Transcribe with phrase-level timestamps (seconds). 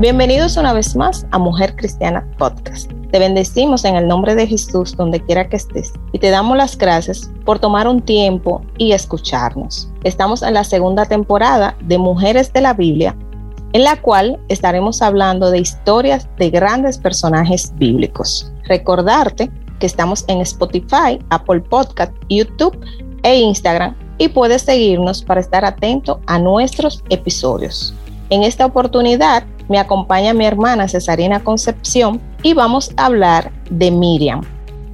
[0.00, 2.90] Bienvenidos una vez más a Mujer Cristiana Podcast.
[3.10, 6.78] Te bendecimos en el nombre de Jesús donde quiera que estés y te damos las
[6.78, 9.90] gracias por tomar un tiempo y escucharnos.
[10.02, 13.14] Estamos en la segunda temporada de Mujeres de la Biblia,
[13.74, 18.50] en la cual estaremos hablando de historias de grandes personajes bíblicos.
[18.68, 22.80] Recordarte que estamos en Spotify, Apple Podcast, YouTube
[23.22, 27.92] e Instagram y puedes seguirnos para estar atento a nuestros episodios.
[28.30, 34.42] En esta oportunidad me acompaña mi hermana Cesarina Concepción y vamos a hablar de Miriam.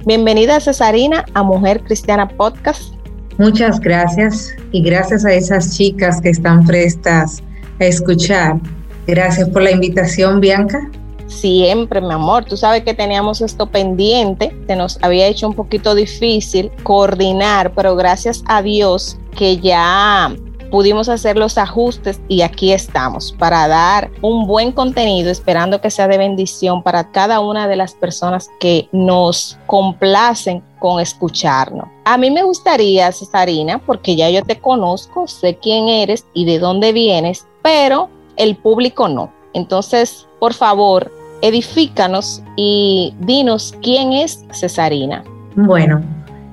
[0.05, 2.93] Bienvenida Cesarina a Mujer Cristiana Podcast.
[3.39, 7.41] Muchas gracias y gracias a esas chicas que están prestas
[7.79, 8.59] a escuchar.
[9.07, 10.91] Gracias por la invitación, Bianca.
[11.25, 12.45] Siempre, mi amor.
[12.45, 17.95] Tú sabes que teníamos esto pendiente, se nos había hecho un poquito difícil coordinar, pero
[17.95, 20.31] gracias a Dios que ya
[20.69, 26.07] pudimos hacer los ajustes y aquí estamos para dar un buen contenido, esperando que sea
[26.07, 31.87] de bendición para cada una de las personas que nos complacen con escucharnos.
[32.05, 36.59] A mí me gustaría, Cesarina, porque ya yo te conozco, sé quién eres y de
[36.59, 39.31] dónde vienes, pero el público no.
[39.53, 45.23] Entonces, por favor, edifícanos y dinos quién es Cesarina.
[45.55, 46.01] Bueno,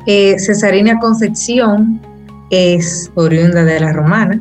[0.06, 2.00] eh, Cesarina Concepción
[2.54, 4.40] es oriunda de la Romana.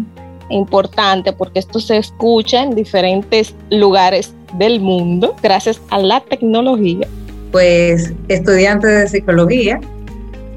[0.49, 7.07] Importante porque esto se escucha en diferentes lugares del mundo gracias a la tecnología.
[7.51, 9.79] Pues estudiante de psicología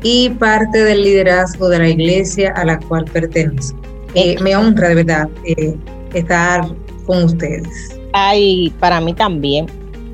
[0.02, 3.78] y parte del liderazgo de la iglesia a la cual pertenezco.
[4.14, 5.74] Eh, me honra de verdad eh,
[6.14, 6.66] estar
[7.06, 7.98] con ustedes.
[8.12, 9.66] Ay, para mí también.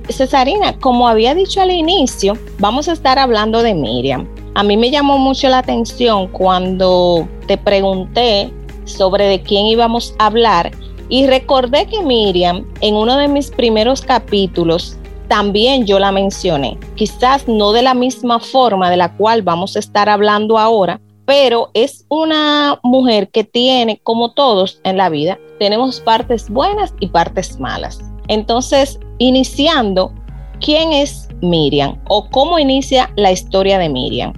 [0.08, 4.26] Cesarina, como había dicho al inicio, vamos a estar hablando de Miriam.
[4.54, 8.52] A mí me llamó mucho la atención cuando te pregunté
[8.84, 10.70] sobre de quién íbamos a hablar
[11.08, 17.48] y recordé que Miriam en uno de mis primeros capítulos también yo la mencioné, quizás
[17.48, 22.04] no de la misma forma de la cual vamos a estar hablando ahora, pero es
[22.08, 28.02] una mujer que tiene, como todos en la vida, tenemos partes buenas y partes malas.
[28.28, 30.12] Entonces, iniciando,
[30.60, 34.34] ¿quién es Miriam o cómo inicia la historia de Miriam?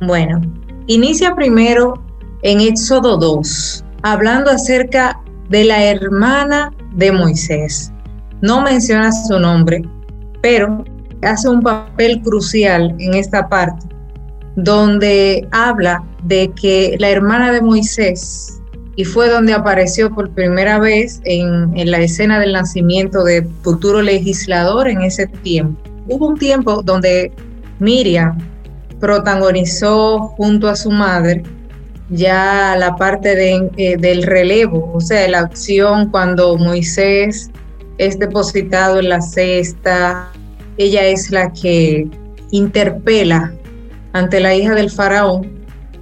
[0.00, 0.40] Bueno,
[0.86, 1.94] inicia primero
[2.42, 7.90] en Éxodo 2, hablando acerca de la hermana de Moisés.
[8.40, 9.82] No menciona su nombre,
[10.40, 10.84] pero
[11.22, 13.88] hace un papel crucial en esta parte,
[14.54, 18.60] donde habla de que la hermana de Moisés,
[18.94, 24.00] y fue donde apareció por primera vez en, en la escena del nacimiento de futuro
[24.00, 25.80] legislador en ese tiempo.
[26.06, 27.32] Hubo un tiempo donde
[27.80, 28.38] Miriam
[29.00, 31.42] protagonizó junto a su madre
[32.10, 37.50] ya la parte de, eh, del relevo, o sea, la acción cuando Moisés
[37.98, 40.30] es depositado en la cesta,
[40.78, 42.08] ella es la que
[42.50, 43.52] interpela
[44.12, 45.58] ante la hija del faraón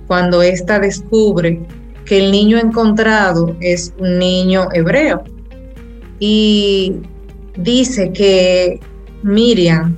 [0.06, 1.60] cuando ésta descubre
[2.04, 5.24] que el niño encontrado es un niño hebreo.
[6.20, 6.94] Y
[7.56, 8.78] dice que
[9.22, 9.96] Miriam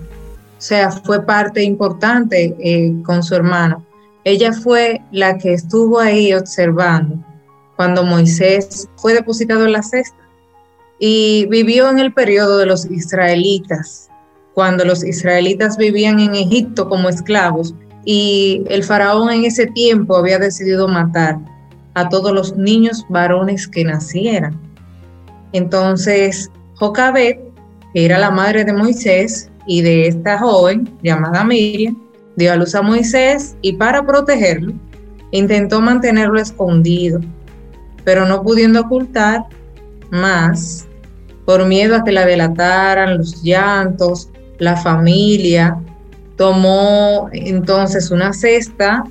[0.58, 3.84] sea, fue parte importante eh, con su hermano.
[4.24, 7.16] Ella fue la que estuvo ahí observando
[7.76, 10.18] cuando Moisés fue depositado en la cesta
[10.98, 14.10] y vivió en el periodo de los israelitas,
[14.52, 20.38] cuando los israelitas vivían en Egipto como esclavos y el faraón en ese tiempo había
[20.38, 21.38] decidido matar
[21.94, 24.58] a todos los niños varones que nacieran.
[25.52, 27.38] Entonces, Jocabet,
[27.94, 31.96] que era la madre de Moisés, y de esta joven llamada Miriam
[32.36, 34.72] dio a luz a Moisés y para protegerlo
[35.30, 37.20] intentó mantenerlo escondido,
[38.02, 39.44] pero no pudiendo ocultar
[40.10, 40.86] más
[41.44, 45.78] por miedo a que la delataran los llantos, la familia,
[46.36, 49.04] tomó entonces una cesta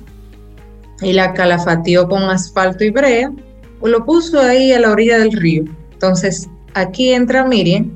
[1.00, 3.30] y la calafateó con asfalto y brea,
[3.80, 5.64] o lo puso ahí a la orilla del río.
[5.92, 7.94] Entonces aquí entra Miriam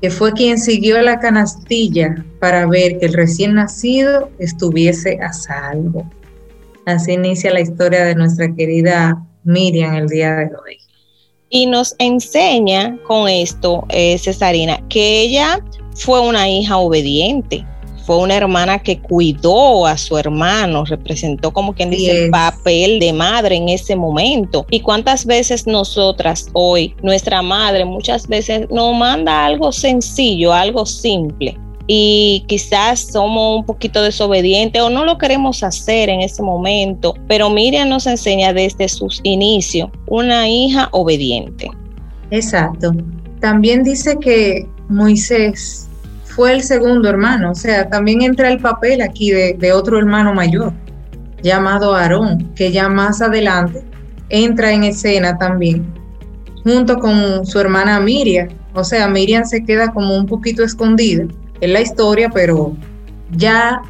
[0.00, 6.08] que fue quien siguió la canastilla para ver que el recién nacido estuviese a salvo.
[6.86, 10.78] Así inicia la historia de nuestra querida Miriam el día de hoy.
[11.50, 15.60] Y nos enseña con esto, eh, Cesarina, que ella
[15.94, 17.66] fue una hija obediente,
[18.04, 23.12] fue una hermana que cuidó a su hermano, representó como quien dice el papel de
[23.12, 24.66] madre en ese momento.
[24.70, 31.56] Y cuántas veces nosotras hoy, nuestra madre muchas veces nos manda algo sencillo, algo simple,
[31.92, 37.50] y quizás somos un poquito desobedientes o no lo queremos hacer en ese momento, pero
[37.50, 41.68] Miriam nos enseña desde sus inicios una hija obediente.
[42.30, 42.92] Exacto.
[43.40, 45.89] también dice que Moisés
[46.40, 50.72] fue el segundo hermano, o sea, también entra el papel aquí de, otro hermano mayor,
[51.42, 53.84] llamado Aarón, que ya más adelante
[54.30, 55.84] entra en escena también,
[56.64, 58.48] junto con su hermana Miriam.
[58.72, 61.26] O sea, Miriam se queda como un poquito escondida
[61.60, 62.74] en la historia, pero
[63.32, 63.82] ya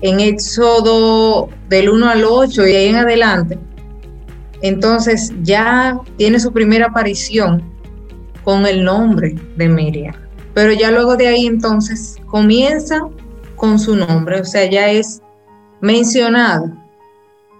[0.00, 3.58] en Éxodo del 1 al 8 y ahí en adelante,
[4.62, 7.62] entonces ya tiene su primera aparición
[8.44, 10.25] con el nombre de Miriam.
[10.56, 13.06] Pero ya luego de ahí entonces comienza
[13.56, 15.20] con su nombre, o sea, ya es
[15.82, 16.74] mencionada.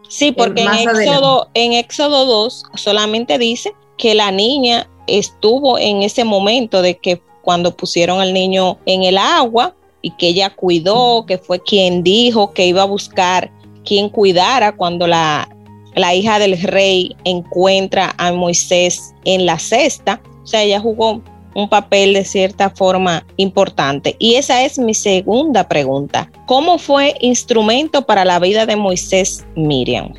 [0.09, 6.25] Sí, porque en Éxodo, en Éxodo 2 solamente dice que la niña estuvo en ese
[6.25, 11.37] momento de que cuando pusieron al niño en el agua y que ella cuidó, que
[11.37, 13.53] fue quien dijo que iba a buscar
[13.85, 15.47] quien cuidara cuando la,
[15.95, 20.23] la hija del rey encuentra a Moisés en la cesta.
[20.43, 21.21] O sea, ella jugó
[21.57, 24.15] un papel de cierta forma importante.
[24.19, 26.31] Y esa es mi segunda pregunta.
[26.47, 30.13] ¿Cómo fue instrumento para la vida de Moisés Miriam?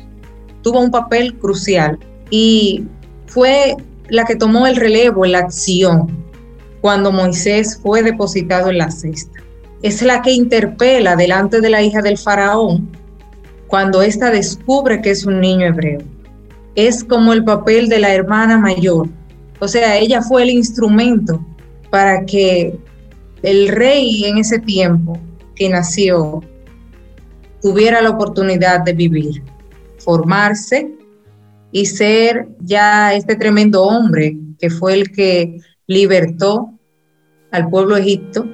[0.62, 1.96] Tuvo un papel crucial
[2.30, 2.84] y
[3.26, 3.76] fue
[4.08, 6.08] la que tomó el relevo la acción
[6.80, 9.40] cuando Moisés fue depositado en la cesta.
[9.82, 12.90] Es la que interpela delante de la hija del faraón
[13.68, 16.00] cuando ésta descubre que es un niño hebreo.
[16.74, 19.08] Es como el papel de la hermana mayor.
[19.60, 21.44] O sea, ella fue el instrumento
[21.90, 22.78] para que
[23.42, 25.18] el rey en ese tiempo
[25.54, 26.42] que nació
[27.60, 29.42] tuviera la oportunidad de vivir,
[29.98, 30.92] formarse
[31.72, 36.72] y ser ya este tremendo hombre que fue el que libertó
[37.50, 38.46] al pueblo egipto.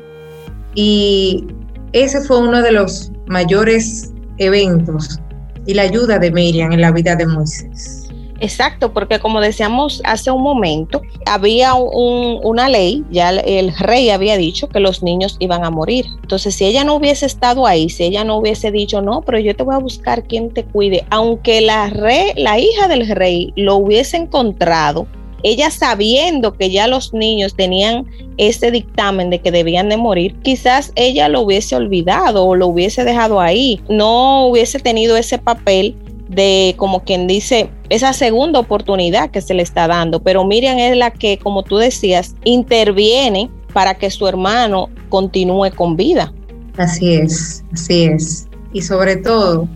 [0.75, 1.47] Y
[1.93, 5.21] ese fue uno de los mayores eventos
[5.67, 8.04] y la ayuda de Miriam en la vida de Moisés.
[8.45, 14.69] Exacto, porque como decíamos hace un momento, había una ley, ya el rey había dicho
[14.69, 16.05] que los niños iban a morir.
[16.21, 19.57] Entonces, si ella no hubiese estado ahí, si ella no hubiese dicho, no, pero yo
[19.57, 23.77] te voy a buscar quien te cuide, aunque la, rey, la hija del rey lo
[23.77, 25.07] hubiese encontrado,
[25.43, 28.07] ella sabiendo que ya los niños tenían
[28.37, 33.05] ese dictamen de que debían de morir, quizás ella lo hubiese olvidado o lo hubiese
[33.05, 35.97] dejado ahí, no hubiese tenido ese papel
[36.35, 40.21] de, como quien dice, esa segunda oportunidad que se le está dando.
[40.21, 45.97] Pero Miriam es la que, como tú decías, interviene para que su hermano continúe con
[45.97, 46.33] vida.
[46.77, 48.49] Así es, así es.
[48.73, 49.69] Y sobre todo,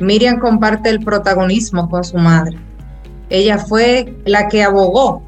[0.00, 2.56] Miriam comparte el protagonismo con su madre.
[3.30, 5.22] Ella fue la que abogó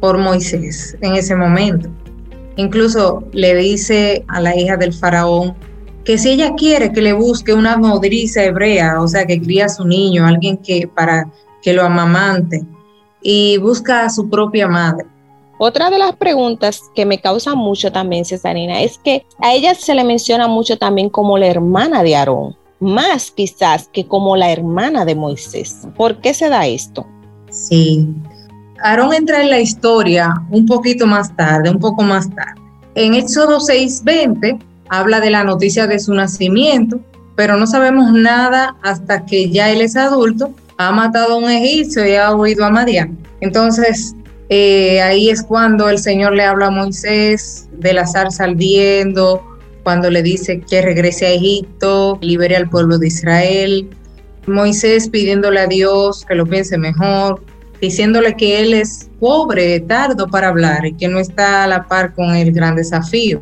[0.00, 1.88] por Moisés en ese momento.
[2.56, 5.54] Incluso le dice a la hija del faraón,
[6.06, 9.68] que si ella quiere que le busque una nodriza hebrea, o sea, que cría a
[9.68, 11.28] su niño, alguien que para
[11.60, 12.64] que lo amamante,
[13.20, 15.04] y busca a su propia madre.
[15.58, 19.96] Otra de las preguntas que me causa mucho también, Cesarina, es que a ella se
[19.96, 25.04] le menciona mucho también como la hermana de Aarón, más quizás que como la hermana
[25.04, 25.88] de Moisés.
[25.96, 27.04] ¿Por qué se da esto?
[27.50, 28.06] Sí,
[28.80, 32.60] Aarón entra en la historia un poquito más tarde, un poco más tarde.
[32.94, 37.00] En Éxodo 6:20 habla de la noticia de su nacimiento,
[37.34, 42.06] pero no sabemos nada hasta que ya él es adulto, ha matado a un egipcio
[42.06, 43.16] y ha huido a Madián.
[43.40, 44.14] Entonces,
[44.48, 49.42] eh, ahí es cuando el Señor le habla a Moisés de la zarza ardiendo,
[49.82, 53.88] cuando le dice que regrese a Egipto, libere al pueblo de Israel.
[54.46, 57.42] Moisés pidiéndole a Dios que lo piense mejor,
[57.80, 62.14] diciéndole que él es pobre, tardo para hablar y que no está a la par
[62.14, 63.40] con el gran desafío.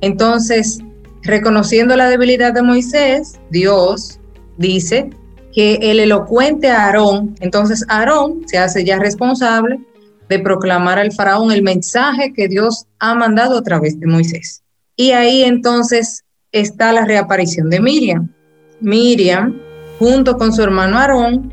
[0.00, 0.80] Entonces,
[1.22, 4.18] reconociendo la debilidad de Moisés, Dios
[4.56, 5.10] dice
[5.52, 9.80] que el elocuente Aarón, entonces Aarón se hace ya responsable
[10.28, 14.62] de proclamar al faraón el mensaje que Dios ha mandado a través de Moisés.
[14.96, 18.32] Y ahí entonces está la reaparición de Miriam.
[18.80, 19.60] Miriam,
[19.98, 21.52] junto con su hermano Aarón,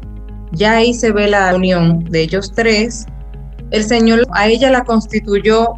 [0.51, 3.05] ya ahí se ve la unión de ellos tres.
[3.71, 5.73] El Señor a ella la constituyó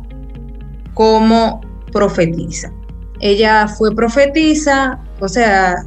[0.93, 2.71] como profetiza.
[3.19, 5.83] Ella fue profetisa, o sea,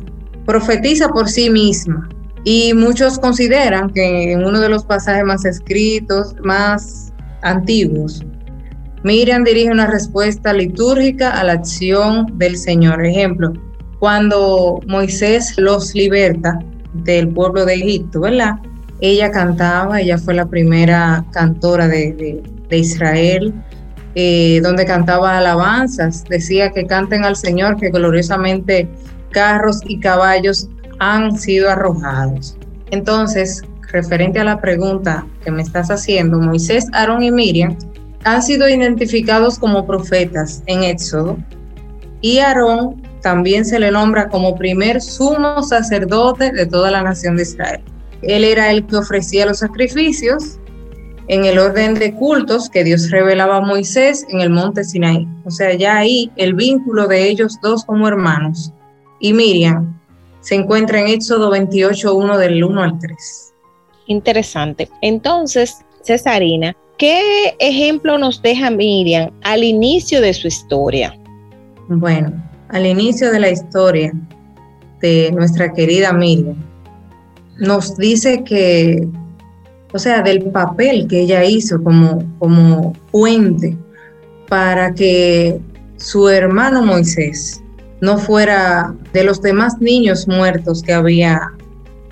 [0.46, 2.08] profetiza por sí misma.
[2.44, 8.24] Y muchos consideran que en uno de los pasajes más escritos, más antiguos,
[9.04, 13.04] Miriam dirige una respuesta litúrgica a la acción del Señor.
[13.04, 13.52] Ejemplo,
[13.98, 16.58] cuando Moisés los liberta
[16.92, 18.56] del pueblo de Egipto, ¿verdad?
[19.00, 23.52] Ella cantaba, ella fue la primera cantora de, de Israel,
[24.14, 28.88] eh, donde cantaba alabanzas, decía que canten al Señor, que gloriosamente
[29.30, 32.56] carros y caballos han sido arrojados.
[32.90, 37.76] Entonces, referente a la pregunta que me estás haciendo, Moisés, Aarón y Miriam
[38.24, 41.38] han sido identificados como profetas en Éxodo
[42.20, 47.42] y Aarón también se le nombra como primer sumo sacerdote de toda la nación de
[47.42, 47.80] Israel.
[48.22, 50.58] Él era el que ofrecía los sacrificios
[51.28, 55.26] en el orden de cultos que Dios revelaba a Moisés en el monte Sinaí.
[55.44, 58.72] O sea, ya ahí el vínculo de ellos dos como hermanos.
[59.20, 59.98] Y Miriam
[60.40, 63.54] se encuentra en Éxodo 28, 1 del 1 al 3.
[64.06, 64.88] Interesante.
[65.00, 71.16] Entonces, Cesarina, ¿qué ejemplo nos deja Miriam al inicio de su historia?
[71.88, 72.32] Bueno,
[72.68, 74.12] al inicio de la historia
[75.00, 76.56] de nuestra querida Miriam,
[77.58, 79.06] nos dice que,
[79.92, 83.76] o sea, del papel que ella hizo como, como puente
[84.48, 85.60] para que
[85.96, 87.62] su hermano Moisés
[88.00, 91.52] no fuera de los demás niños muertos que había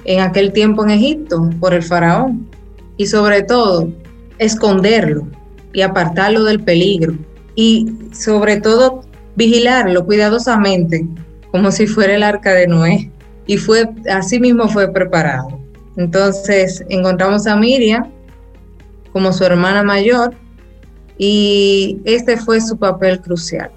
[0.04, 2.48] en aquel tiempo en Egipto por el faraón.
[2.96, 3.90] Y sobre todo,
[4.38, 5.26] esconderlo
[5.72, 7.14] y apartarlo del peligro.
[7.54, 9.02] Y sobre todo,
[9.36, 11.06] vigilarlo cuidadosamente,
[11.50, 13.10] como si fuera el arca de Noé.
[13.46, 15.58] Y fue, así mismo fue preparado.
[15.96, 18.10] Entonces encontramos a Miriam
[19.12, 20.34] como su hermana mayor
[21.18, 23.70] y este fue su papel crucial.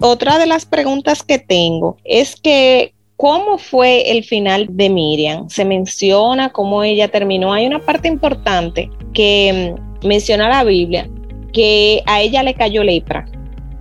[0.00, 5.48] Otra de las preguntas que tengo es que ¿Cómo fue el final de Miriam?
[5.48, 7.52] Se menciona cómo ella terminó.
[7.52, 11.08] Hay una parte importante que mm, menciona la Biblia,
[11.52, 13.24] que a ella le cayó lepra.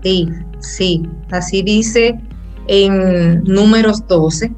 [0.03, 0.27] Sí,
[0.59, 2.15] sí, así dice
[2.67, 4.51] en números 12.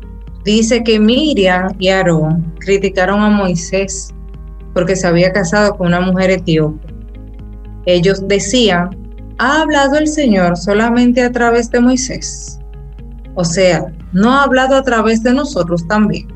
[0.45, 4.13] Dice que Miriam y Aarón criticaron a Moisés
[4.75, 6.87] porque se había casado con una mujer etíope.
[7.87, 8.91] Ellos decían,
[9.39, 12.59] ha hablado el Señor solamente a través de Moisés.
[13.33, 16.27] O sea, no ha hablado a través de nosotros también.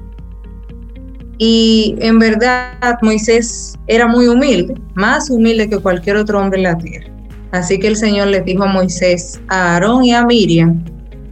[1.37, 6.77] Y en verdad Moisés era muy humilde, más humilde que cualquier otro hombre en la
[6.79, 7.13] tierra.
[7.51, 10.83] Así que el Señor le dijo a Moisés, a Aarón y a Miriam,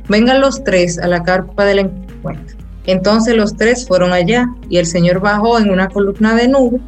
[0.08, 2.57] vengan los tres a la carpa del encuentro.
[2.88, 6.80] Entonces los tres fueron allá y el Señor bajó en una columna de nube,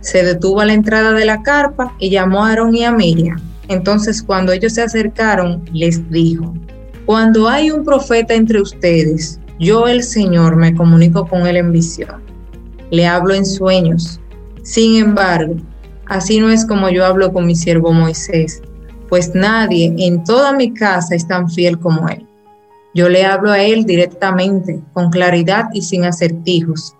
[0.00, 3.38] se detuvo a la entrada de la carpa y llamó a Aarón y a Miriam.
[3.68, 6.52] Entonces cuando ellos se acercaron, les dijo,
[7.06, 12.22] cuando hay un profeta entre ustedes, yo el Señor me comunico con él en visión.
[12.90, 14.20] Le hablo en sueños.
[14.62, 15.56] Sin embargo,
[16.06, 18.62] así no es como yo hablo con mi siervo Moisés,
[19.08, 22.26] pues nadie en toda mi casa es tan fiel como él.
[22.94, 26.94] Yo le hablo a él directamente, con claridad y sin acertijos.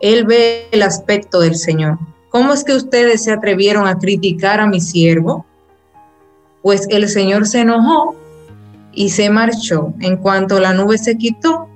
[0.00, 1.98] Él ve el aspecto del Señor.
[2.28, 5.46] ¿Cómo es que ustedes se atrevieron a criticar a mi siervo?
[6.62, 8.14] Pues el Señor se enojó
[8.92, 9.94] y se marchó.
[10.00, 11.68] En cuanto la nube se quitó,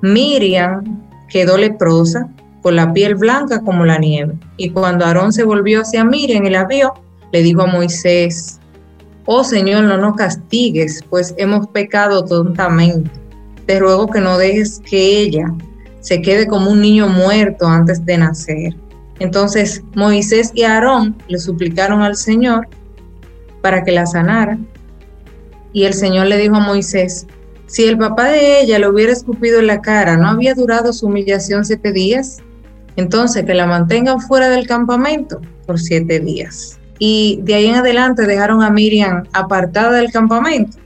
[0.00, 2.28] Miriam quedó leprosa,
[2.62, 4.34] con la piel blanca como la nieve.
[4.56, 6.94] Y cuando Aarón se volvió hacia Miriam y la vio,
[7.32, 8.58] le dijo a Moisés,
[9.26, 13.10] Oh Señor, no nos castigues, pues hemos pecado tontamente.
[13.68, 15.52] Te ruego que no dejes que ella
[16.00, 18.74] se quede como un niño muerto antes de nacer.
[19.18, 22.66] Entonces Moisés y Aarón le suplicaron al Señor
[23.60, 24.56] para que la sanara.
[25.74, 27.26] Y el Señor le dijo a Moisés,
[27.66, 31.04] si el papá de ella le hubiera escupido en la cara, ¿no había durado su
[31.04, 32.38] humillación siete días?
[32.96, 36.80] Entonces que la mantengan fuera del campamento por siete días.
[36.98, 40.78] Y de ahí en adelante dejaron a Miriam apartada del campamento.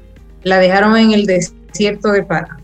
[0.42, 2.58] La dejaron en el desierto de Pará.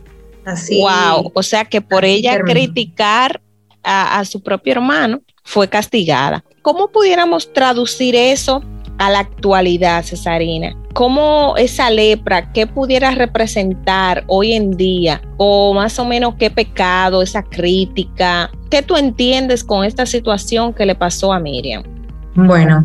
[0.48, 0.80] Así.
[0.80, 3.40] Wow, o sea que por ella criticar
[3.82, 6.42] a, a su propio hermano fue castigada.
[6.62, 8.62] ¿Cómo pudiéramos traducir eso
[8.96, 10.74] a la actualidad, Cesarina?
[10.94, 15.20] ¿Cómo esa lepra, qué pudiera representar hoy en día?
[15.36, 18.50] O más o menos qué pecado, esa crítica.
[18.70, 21.82] ¿Qué tú entiendes con esta situación que le pasó a Miriam?
[22.34, 22.84] Bueno,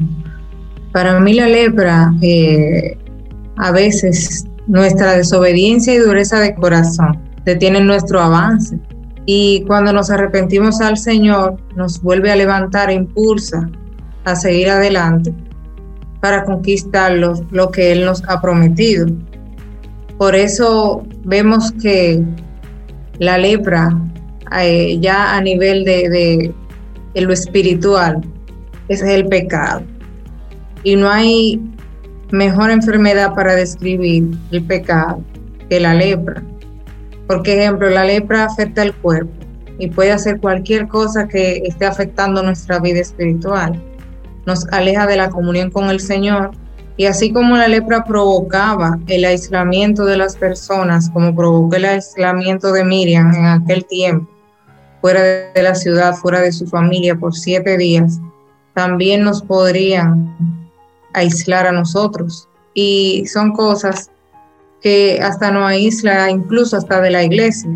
[0.91, 2.97] para mí la lepra, eh,
[3.55, 8.79] a veces nuestra desobediencia y dureza de corazón detienen nuestro avance.
[9.25, 13.69] Y cuando nos arrepentimos al Señor, nos vuelve a levantar e impulsa
[14.25, 15.33] a seguir adelante
[16.19, 19.07] para conquistar lo, que Él nos ha prometido.
[20.17, 22.23] Por eso vemos que
[23.19, 23.89] la lepra,
[24.59, 26.53] eh, ya a nivel de,
[27.13, 28.21] de lo espiritual,
[28.87, 29.81] es el pecado.
[30.83, 31.61] Y no hay
[32.31, 35.21] mejor enfermedad para describir el pecado
[35.69, 36.43] que la lepra.
[37.27, 39.33] Por ejemplo, la lepra afecta el cuerpo
[39.79, 43.81] y puede hacer cualquier cosa que esté afectando nuestra vida espiritual
[44.45, 46.51] nos aleja de la comunión con el Señor.
[46.95, 52.71] Y así como la lepra provocaba el aislamiento de las personas, como provocó el aislamiento
[52.71, 54.29] de Miriam en aquel tiempo,
[55.01, 58.19] fuera de la ciudad, fuera de su familia por siete días,
[58.75, 60.35] también nos podrían
[61.13, 62.47] aislar a nosotros.
[62.75, 64.11] Y son cosas
[64.83, 67.69] que hasta nos aísla incluso hasta de la iglesia.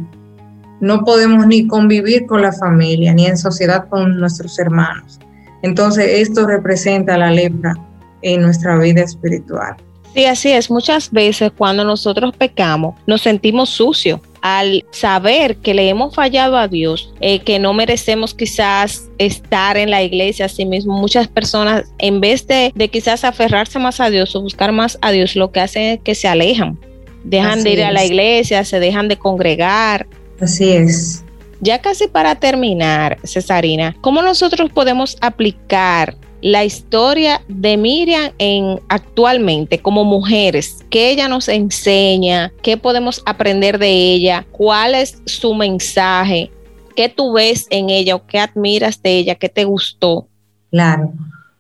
[0.82, 5.18] No podemos ni convivir con la familia, ni en sociedad con nuestros hermanos.
[5.64, 7.74] Entonces esto representa la lepra
[8.22, 9.76] en nuestra vida espiritual.
[10.14, 10.70] Sí, así es.
[10.70, 16.68] Muchas veces cuando nosotros pecamos nos sentimos sucios al saber que le hemos fallado a
[16.68, 20.98] Dios, eh, que no merecemos quizás estar en la iglesia así mismo.
[20.98, 25.12] Muchas personas, en vez de, de, quizás aferrarse más a Dios o buscar más a
[25.12, 26.78] Dios, lo que hacen es que se alejan.
[27.24, 30.08] Dejan de ir a la iglesia, se dejan de congregar.
[30.40, 31.24] Así es.
[31.60, 39.80] Ya casi para terminar, Cesarina, ¿cómo nosotros podemos aplicar la historia de Miriam en actualmente
[39.80, 46.52] como mujeres, qué ella nos enseña, qué podemos aprender de ella, cuál es su mensaje,
[46.96, 50.28] qué tú ves en ella o qué admiras de ella, qué te gustó.
[50.72, 51.12] Claro.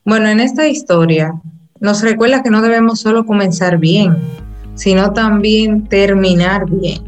[0.05, 1.33] Bueno, en esta historia
[1.79, 4.15] nos recuerda que no debemos solo comenzar bien,
[4.77, 7.03] sino también terminar bien.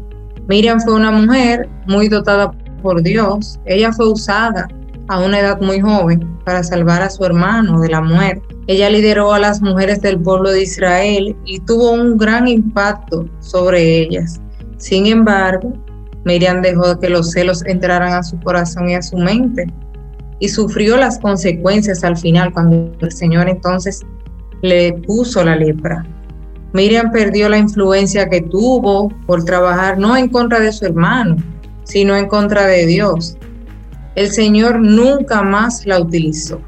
[0.48, 2.50] Miriam fue una mujer muy dotada
[2.82, 4.68] por Dios, ella fue usada
[5.08, 8.42] a una edad muy joven para salvar a su hermano de la muerte.
[8.66, 14.00] Ella lideró a las mujeres del pueblo de Israel y tuvo un gran impacto sobre
[14.00, 14.40] ellas.
[14.76, 15.72] Sin embargo,
[16.24, 19.66] Miriam dejó que los celos entraran a su corazón y a su mente
[20.38, 24.02] y sufrió las consecuencias al final cuando el Señor entonces
[24.62, 26.04] le puso la lepra.
[26.72, 31.36] Miriam perdió la influencia que tuvo por trabajar no en contra de su hermano,
[31.84, 33.36] sino en contra de Dios
[34.16, 36.60] el Señor nunca más la utilizó.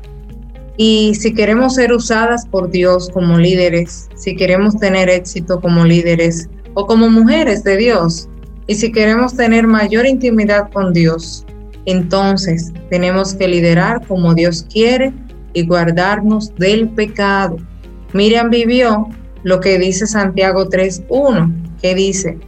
[0.77, 6.49] Y si queremos ser usadas por Dios como líderes, si queremos tener éxito como líderes
[6.75, 8.29] o como mujeres de Dios,
[8.69, 11.45] y si queremos tener mayor intimidad con Dios,
[11.85, 15.13] entonces tenemos que liderar como Dios quiere
[15.53, 17.57] y guardarnos del pecado.
[18.13, 19.09] Miriam vivió
[19.43, 22.39] lo que dice Santiago 3.1, que dice,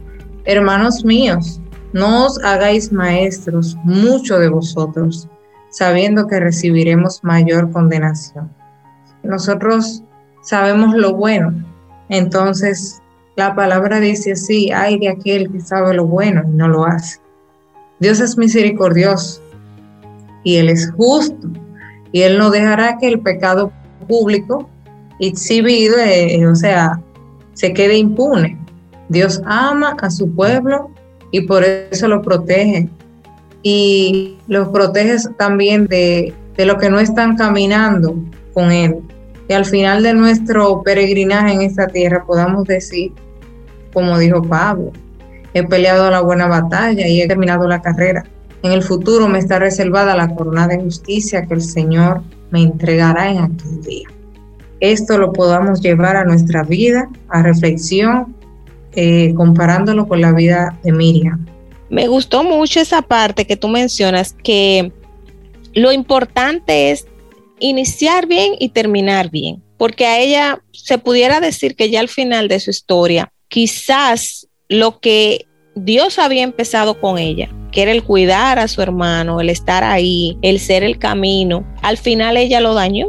[0.45, 1.61] hermanos míos,
[1.93, 5.27] no os hagáis maestros mucho de vosotros,
[5.69, 8.49] sabiendo que recibiremos mayor condenación.
[9.23, 10.03] Nosotros
[10.41, 11.53] sabemos lo bueno,
[12.09, 13.01] entonces
[13.35, 17.19] la palabra dice así, hay de aquel que sabe lo bueno y no lo hace.
[17.99, 19.41] Dios es misericordioso
[20.43, 21.49] y Él es justo
[22.11, 23.71] y Él no dejará que el pecado
[24.07, 24.69] público
[25.19, 26.99] exhibido, eh, o sea,
[27.53, 28.57] se quede impune.
[29.09, 30.91] Dios ama a su pueblo
[31.31, 32.89] y por eso lo protege.
[33.63, 38.15] Y los protege también de, de lo que no están caminando
[38.53, 38.97] con Él.
[39.47, 43.11] Y al final de nuestro peregrinaje en esta tierra podamos decir,
[43.93, 44.91] como dijo Pablo,
[45.53, 48.25] he peleado la buena batalla y he terminado la carrera.
[48.63, 53.29] En el futuro me está reservada la corona de justicia que el Señor me entregará
[53.29, 54.07] en aquel día.
[54.91, 58.35] Esto lo podamos llevar a nuestra vida, a reflexión
[58.95, 61.43] eh, comparándolo con la vida de Miriam.
[61.89, 64.91] Me gustó mucho esa parte que tú mencionas, que
[65.73, 67.07] lo importante es
[67.59, 72.47] iniciar bien y terminar bien, porque a ella se pudiera decir que ya al final
[72.47, 78.59] de su historia, quizás lo que Dios había empezado con ella, que era el cuidar
[78.59, 83.07] a su hermano, el estar ahí, el ser el camino, al final ella lo dañó.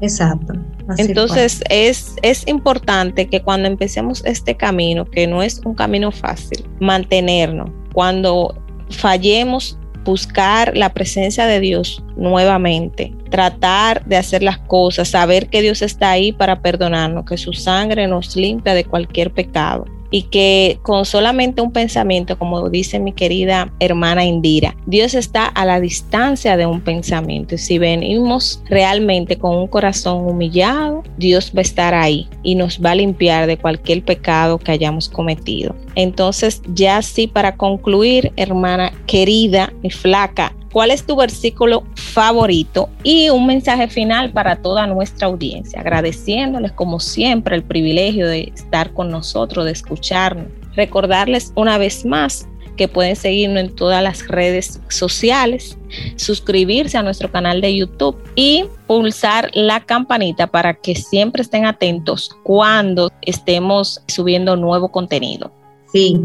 [0.00, 0.54] Exacto.
[0.96, 6.64] Entonces es, es importante que cuando empecemos este camino, que no es un camino fácil,
[6.80, 7.70] mantenernos.
[7.92, 8.54] Cuando
[8.90, 15.82] fallemos, buscar la presencia de Dios nuevamente, tratar de hacer las cosas, saber que Dios
[15.82, 21.04] está ahí para perdonarnos, que su sangre nos limpia de cualquier pecado y que con
[21.04, 26.66] solamente un pensamiento, como dice mi querida hermana Indira, Dios está a la distancia de
[26.66, 27.54] un pensamiento.
[27.54, 32.80] Y si venimos realmente con un corazón humillado, Dios va a estar ahí y nos
[32.80, 35.74] va a limpiar de cualquier pecado que hayamos cometido.
[35.94, 43.30] Entonces, ya sí, para concluir, hermana querida y flaca, cuál es tu versículo favorito y
[43.30, 49.10] un mensaje final para toda nuestra audiencia, agradeciéndoles como siempre el privilegio de estar con
[49.10, 50.46] nosotros, de escucharnos.
[50.74, 52.46] Recordarles una vez más
[52.78, 55.76] que pueden seguirnos en todas las redes sociales,
[56.16, 62.30] suscribirse a nuestro canal de YouTube y pulsar la campanita para que siempre estén atentos
[62.44, 65.52] cuando estemos subiendo nuevo contenido.
[65.92, 66.20] Sí,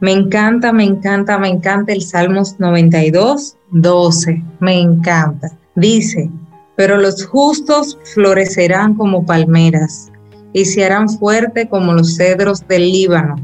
[0.00, 4.42] me encanta, me encanta, me encanta el Salmos 92, 12.
[4.60, 5.56] Me encanta.
[5.76, 6.30] Dice,
[6.76, 10.10] pero los justos florecerán como palmeras
[10.52, 13.36] y se harán fuerte como los cedros del Líbano.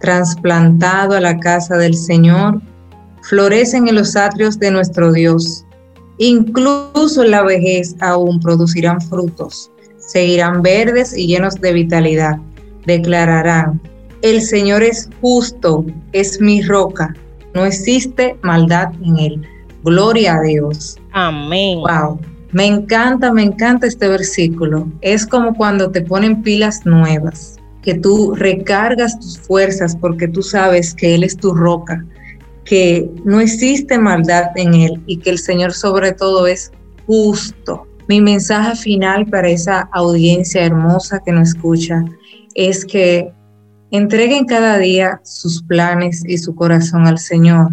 [0.00, 2.60] Trasplantado a la casa del Señor,
[3.22, 5.64] florecen en los atrios de nuestro Dios.
[6.18, 9.70] Incluso en la vejez aún producirán frutos.
[9.98, 12.36] seguirán verdes y llenos de vitalidad.
[12.86, 13.80] Declararán,
[14.22, 17.14] el Señor es justo, es mi roca,
[17.54, 19.42] no existe maldad en él.
[19.84, 20.96] Gloria a Dios.
[21.12, 21.80] Amén.
[21.80, 22.20] Wow.
[22.52, 24.86] Me encanta, me encanta este versículo.
[25.00, 30.94] Es como cuando te ponen pilas nuevas, que tú recargas tus fuerzas porque tú sabes
[30.94, 32.04] que Él es tu roca,
[32.64, 36.70] que no existe maldad en Él y que el Señor sobre todo es
[37.06, 37.86] justo.
[38.08, 42.04] Mi mensaje final para esa audiencia hermosa que nos escucha
[42.54, 43.32] es que
[43.92, 47.70] entreguen cada día sus planes y su corazón al Señor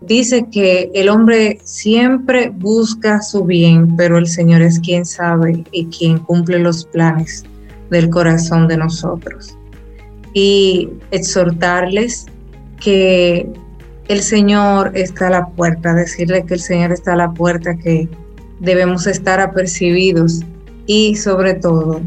[0.00, 5.86] dice que el hombre siempre busca su bien, pero el Señor es quien sabe y
[5.86, 7.44] quien cumple los planes
[7.90, 9.56] del corazón de nosotros.
[10.34, 12.26] Y exhortarles
[12.80, 13.48] que
[14.08, 18.08] el Señor está a la puerta, decirle que el Señor está a la puerta, que
[18.58, 20.40] debemos estar apercibidos
[20.86, 22.00] y sobre todo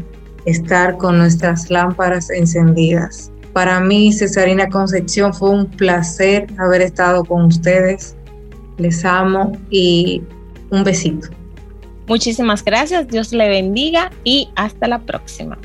[0.46, 7.44] estar con nuestras lámparas encendidas para mí, Cesarina Concepción, fue un placer haber estado con
[7.44, 8.16] ustedes.
[8.78, 10.22] Les amo y
[10.70, 11.28] un besito.
[12.08, 15.56] Muchísimas gracias, Dios le bendiga y hasta la próxima.